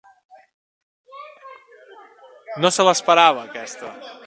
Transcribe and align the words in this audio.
No 2.65 2.71
se 2.77 2.87
l'esperava, 2.89 3.47
aquesta! 3.53 3.95